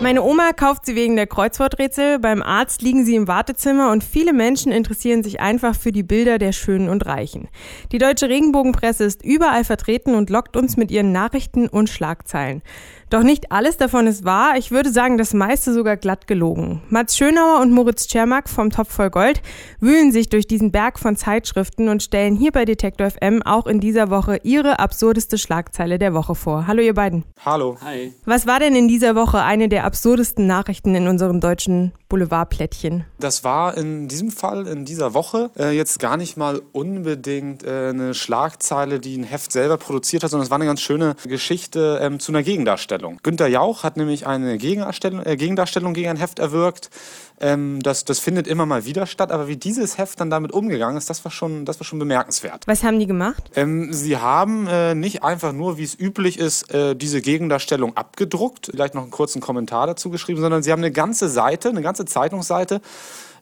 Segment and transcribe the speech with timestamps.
[0.00, 4.32] Meine Oma kauft sie wegen der Kreuzworträtsel, beim Arzt liegen sie im Wartezimmer und viele
[4.32, 7.48] Menschen interessieren sich einfach für die Bilder der Schönen und Reichen.
[7.90, 12.62] Die deutsche Regenbogenpresse ist überall vertreten und lockt uns mit ihren Nachrichten und Schlagzeilen.
[13.10, 14.58] Doch nicht alles davon ist wahr.
[14.58, 16.82] Ich würde sagen, das meiste sogar glatt gelogen.
[16.90, 19.40] Mats Schönauer und Moritz Czermak vom Topf voll Gold
[19.80, 23.80] wühlen sich durch diesen Berg von Zeitschriften und stellen hier bei Detektor FM auch in
[23.80, 26.66] dieser Woche ihre absurdeste Schlagzeile der Woche vor.
[26.66, 27.24] Hallo ihr beiden.
[27.46, 27.78] Hallo.
[27.82, 28.12] Hi.
[28.26, 33.06] Was war denn in dieser Woche eine der absurdesten Nachrichten in unseren deutschen Boulevardplättchen?
[33.18, 37.88] Das war in diesem Fall, in dieser Woche, äh, jetzt gar nicht mal unbedingt äh,
[37.88, 42.00] eine Schlagzeile, die ein Heft selber produziert hat, sondern es war eine ganz schöne Geschichte
[42.02, 43.18] ähm, zu einer Gegendarstellung.
[43.22, 46.90] Günter Jauch hat nämlich eine Gegendarstellung, äh, Gegendarstellung gegen ein Heft erwirkt.
[47.40, 50.96] Ähm, das, das findet immer mal wieder statt, aber wie dieses Heft dann damit umgegangen
[50.96, 52.66] ist, das war schon, das war schon bemerkenswert.
[52.66, 53.42] Was haben die gemacht?
[53.54, 58.68] Ähm, sie haben äh, nicht einfach nur, wie es üblich ist, äh, diese Gegendarstellung abgedruckt,
[58.72, 62.04] vielleicht noch einen kurzen Kommentar dazu geschrieben, sondern sie haben eine ganze Seite, eine ganze
[62.04, 62.80] Zeitungsseite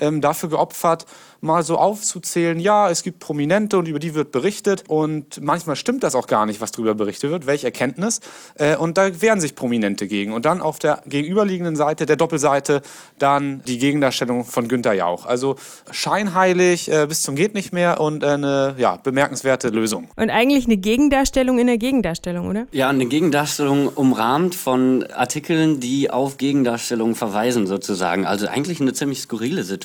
[0.00, 1.06] ähm, dafür geopfert,
[1.42, 6.04] mal so aufzuzählen, ja, es gibt Prominente und über die wird berichtet und manchmal stimmt
[6.04, 8.20] das auch gar nicht, was darüber berichtet wird, welche Erkenntnis.
[8.54, 10.32] Äh, und da wehren sich Prominente gegen.
[10.32, 12.82] Und dann auf der gegenüberliegenden Seite, der Doppelseite,
[13.18, 15.26] dann die Gegendarstellung von Günter Jauch.
[15.26, 15.56] Also
[15.90, 20.08] scheinheilig äh, bis zum geht nicht mehr und eine ja, bemerkenswerte Lösung.
[20.14, 22.66] Und eigentlich eine Gegendarstellung in der Gegendarstellung, oder?
[22.70, 28.26] Ja, eine Gegendarstellung umrahmt von Artikeln, die auf Gegendarstellungen verweisen sozusagen.
[28.26, 29.81] Also eigentlich eine ziemlich skurrile Situation.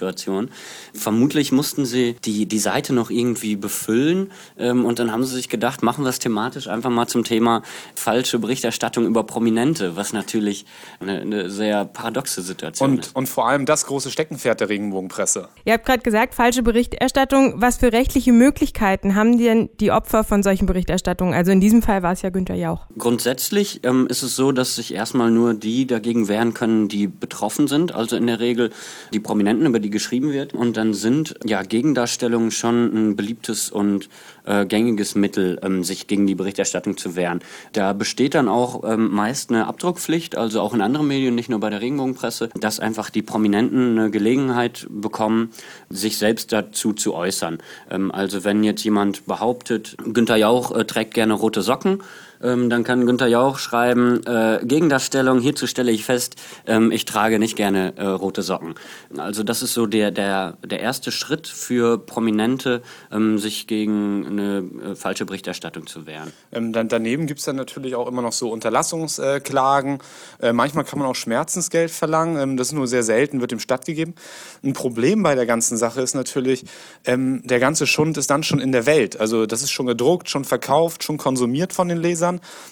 [0.94, 5.50] Vermutlich mussten sie die, die Seite noch irgendwie befüllen ähm, und dann haben sie sich
[5.50, 7.62] gedacht, machen wir es thematisch einfach mal zum Thema
[7.96, 10.66] falsche Berichterstattung über Prominente, was natürlich
[11.00, 13.16] eine, eine sehr paradoxe Situation Und, ist.
[13.16, 15.50] und vor allem das große Steckenpferd der Regenbogenpresse.
[15.66, 17.56] Ihr habt gerade gesagt, falsche Berichterstattung.
[17.58, 21.34] Was für rechtliche Möglichkeiten haben denn die Opfer von solchen Berichterstattungen?
[21.34, 22.86] Also in diesem Fall war es ja Günther Jauch.
[22.98, 27.68] Grundsätzlich ähm, ist es so, dass sich erstmal nur die dagegen wehren können, die betroffen
[27.68, 27.94] sind.
[27.94, 28.72] Also in der Regel
[29.14, 30.54] die Prominenten, über die geschrieben wird.
[30.54, 34.10] Und dann sind ja Gegendarstellungen schon ein beliebtes und
[34.46, 37.42] äh, gängiges Mittel, ähm, sich gegen die Berichterstattung zu wehren.
[37.74, 41.60] Da besteht dann auch ähm, meist eine Abdruckpflicht, also auch in anderen Medien, nicht nur
[41.60, 45.52] bei der Regenbogenpresse, dass einfach die Prominenten eine Gelegenheit bekommen,
[45.90, 47.60] sich selbst dazu zu äußern.
[47.90, 52.02] Ähm, also wenn jetzt jemand behauptet, Günther Jauch äh, trägt gerne rote Socken,
[52.42, 57.40] ähm, dann kann Günther Jauch schreiben, äh, Gegendarstellung, hierzu stelle ich fest, ähm, ich trage
[57.40, 58.76] nicht gerne äh, rote Socken.
[59.18, 62.82] Also das ist so der, der, der erste Schritt für Prominente,
[63.12, 66.32] ähm, sich gegen eine äh, falsche Berichterstattung zu wehren.
[66.52, 70.00] Ähm, dann, daneben gibt es dann natürlich auch immer noch so Unterlassungsklagen.
[70.42, 72.38] Äh, manchmal kann man auch Schmerzensgeld verlangen.
[72.38, 74.16] Ähm, das ist nur sehr selten, wird dem stattgegeben.
[74.64, 76.66] Ein Problem bei der ganzen Sache ist natürlich,
[77.06, 79.20] ähm, der ganze Schund ist dann schon in der Welt.
[79.20, 82.27] Also das ist schon gedruckt, schon verkauft, schon konsumiert von den Lesern.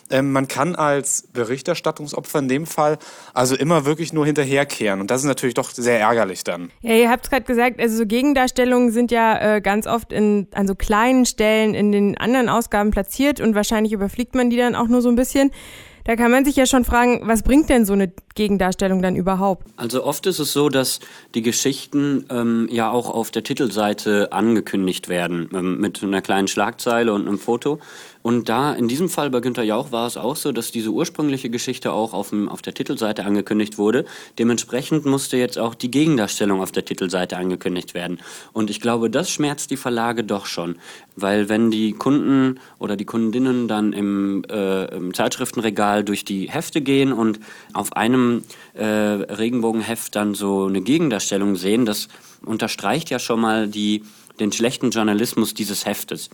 [0.10, 2.98] Ähm, man kann als Berichterstattungsopfer in dem Fall
[3.34, 5.02] also immer wirklich nur hinterherkehren.
[5.02, 6.72] Und das ist natürlich doch sehr ärgerlich dann.
[6.82, 10.48] Ja, ihr habt es gerade gesagt, also so Gegendarstellungen sind ja äh, ganz oft in,
[10.54, 14.76] an so kleinen Stellen in den anderen Ausgaben platziert und wahrscheinlich überfliegt man die dann
[14.76, 15.52] auch nur so ein bisschen.
[16.06, 19.66] Da kann man sich ja schon fragen, was bringt denn so eine Gegendarstellung dann überhaupt?
[19.76, 21.00] Also oft ist es so, dass
[21.34, 27.12] die Geschichten ähm, ja auch auf der Titelseite angekündigt werden, ähm, mit einer kleinen Schlagzeile
[27.12, 27.80] und einem Foto.
[28.26, 31.52] Und da, in diesem Fall bei Günter Jauch war es auch so, dass diese ursprüngliche
[31.52, 34.04] Geschichte auch auf, dem, auf der Titelseite angekündigt wurde.
[34.40, 38.18] Dementsprechend musste jetzt auch die Gegendarstellung auf der Titelseite angekündigt werden.
[38.52, 40.78] Und ich glaube, das schmerzt die Verlage doch schon.
[41.16, 46.82] Weil wenn die Kunden oder die Kundinnen dann im, äh, im Zeitschriftenregal durch die Hefte
[46.82, 47.40] gehen und
[47.74, 48.44] auf einem
[48.74, 52.08] äh, Regenbogenheft dann so eine Gegendarstellung sehen, das
[52.44, 54.02] unterstreicht ja schon mal die,
[54.40, 56.32] den schlechten Journalismus dieses Heftes.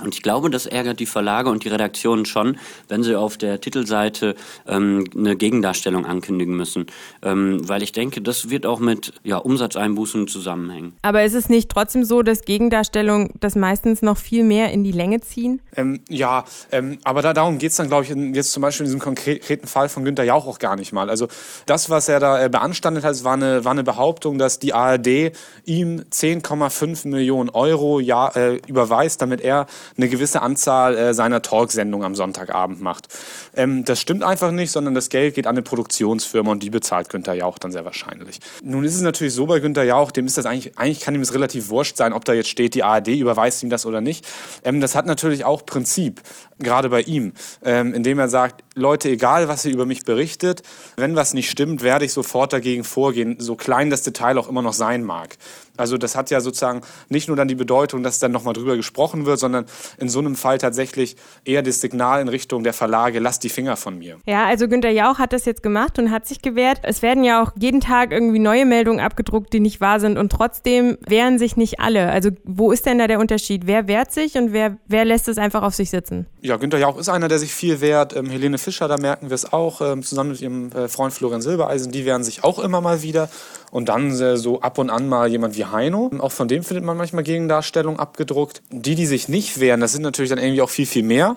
[0.00, 3.60] Und ich glaube, das ärgert die Verlage und die Redaktionen schon, wenn sie auf der
[3.60, 4.34] Titelseite
[4.66, 6.86] ähm, eine Gegendarstellung ankündigen müssen.
[7.22, 10.94] Ähm, weil ich denke, das wird auch mit ja, Umsatzeinbußen zusammenhängen.
[11.02, 14.92] Aber ist es nicht trotzdem so, dass Gegendarstellungen das meistens noch viel mehr in die
[14.92, 15.60] Länge ziehen?
[15.76, 18.86] Ähm, ja, ähm, aber da, darum geht es dann, glaube ich, in, jetzt zum Beispiel
[18.86, 21.10] in diesem konkreten Fall von Günter Jauch auch gar nicht mal.
[21.10, 21.28] Also
[21.66, 25.32] das, was er da äh, beanstandet hat, war eine, war eine Behauptung, dass die ARD
[25.64, 32.04] ihm 10,5 Millionen Euro ja, äh, überweist, damit er eine gewisse Anzahl äh, seiner Talksendungen
[32.04, 33.08] am Sonntagabend macht.
[33.56, 37.08] Ähm, das stimmt einfach nicht, sondern das Geld geht an eine Produktionsfirma und die bezahlt
[37.08, 38.40] Günther Jauch dann sehr wahrscheinlich.
[38.62, 41.20] Nun ist es natürlich so bei Günther Jauch, dem ist das eigentlich, eigentlich kann ihm
[41.20, 44.26] es relativ wurscht sein, ob da jetzt steht, die ARD überweist ihm das oder nicht.
[44.64, 46.20] Ähm, das hat natürlich auch Prinzip,
[46.58, 47.32] gerade bei ihm,
[47.64, 50.62] ähm, indem er sagt, Leute, egal was ihr über mich berichtet,
[50.96, 54.62] wenn was nicht stimmt, werde ich sofort dagegen vorgehen, so klein das Detail auch immer
[54.62, 55.36] noch sein mag.
[55.76, 59.26] Also das hat ja sozusagen nicht nur dann die Bedeutung, dass dann nochmal drüber gesprochen
[59.26, 59.66] wird, sondern
[59.98, 63.76] in so einem Fall tatsächlich eher das Signal in Richtung der Verlage, lasst die Finger
[63.76, 64.18] von mir.
[64.26, 66.80] Ja, also Günter Jauch hat das jetzt gemacht und hat sich gewehrt.
[66.82, 70.30] Es werden ja auch jeden Tag irgendwie neue Meldungen abgedruckt, die nicht wahr sind und
[70.30, 72.10] trotzdem wehren sich nicht alle.
[72.10, 73.66] Also wo ist denn da der Unterschied?
[73.66, 76.26] Wer wehrt sich und wer, wer lässt es einfach auf sich sitzen?
[76.40, 78.14] Ja, Günter Jauch ist einer, der sich viel wehrt.
[78.14, 81.42] Ähm, Helene Fischer, da merken wir es auch, ähm, zusammen mit ihrem äh, Freund Florian
[81.42, 83.28] Silbereisen, die wehren sich auch immer mal wieder.
[83.70, 86.10] Und dann äh, so ab und an mal jemand wie Heino.
[86.18, 88.62] Auch von dem findet man manchmal Gegendarstellungen abgedruckt.
[88.70, 91.36] Die, die sich nicht wehren, das sind natürlich dann irgendwie auch viel, viel mehr.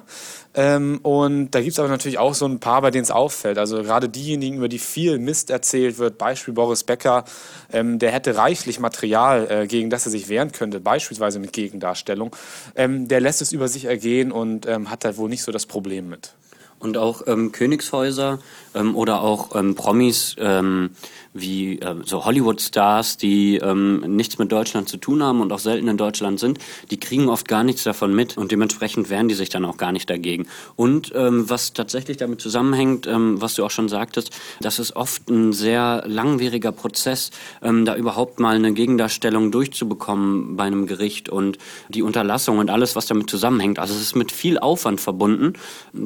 [0.53, 3.57] Ähm, und da gibt es aber natürlich auch so ein paar, bei denen es auffällt.
[3.57, 7.23] Also gerade diejenigen, über die viel Mist erzählt wird, Beispiel Boris Becker,
[7.71, 12.35] ähm, der hätte reichlich Material, äh, gegen das er sich wehren könnte, beispielsweise mit Gegendarstellung.
[12.75, 15.65] Ähm, der lässt es über sich ergehen und ähm, hat da wohl nicht so das
[15.65, 16.33] Problem mit.
[16.81, 18.39] Und auch ähm, Königshäuser
[18.73, 20.91] ähm, oder auch ähm, Promis ähm,
[21.33, 25.87] wie äh, so Hollywood-Stars, die ähm, nichts mit Deutschland zu tun haben und auch selten
[25.87, 29.49] in Deutschland sind, die kriegen oft gar nichts davon mit und dementsprechend wehren die sich
[29.49, 30.47] dann auch gar nicht dagegen.
[30.75, 35.29] Und ähm, was tatsächlich damit zusammenhängt, ähm, was du auch schon sagtest, das ist oft
[35.29, 37.31] ein sehr langwieriger Prozess,
[37.61, 41.57] ähm, da überhaupt mal eine Gegendarstellung durchzubekommen bei einem Gericht und
[41.89, 43.79] die Unterlassung und alles, was damit zusammenhängt.
[43.79, 45.53] Also es ist mit viel Aufwand verbunden,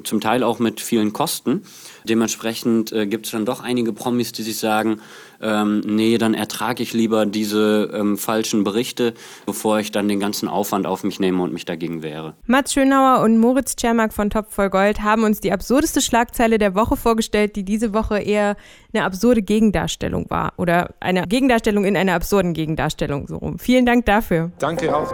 [0.03, 1.61] zum Teil auch mit vielen Kosten.
[2.09, 4.99] Dementsprechend äh, gibt es dann doch einige Promis, die sich sagen,
[5.41, 9.13] ähm, nee, dann ertrage ich lieber diese ähm, falschen Berichte,
[9.45, 12.33] bevor ich dann den ganzen Aufwand auf mich nehme und mich dagegen wehre.
[12.47, 16.73] Mats Schönauer und Moritz Czermak von Top voll Gold haben uns die absurdeste Schlagzeile der
[16.73, 18.55] Woche vorgestellt, die diese Woche eher
[18.93, 20.53] eine absurde Gegendarstellung war.
[20.57, 23.59] Oder eine Gegendarstellung in einer absurden Gegendarstellung so rum.
[23.59, 24.51] Vielen Dank dafür.
[24.57, 25.13] Danke auch.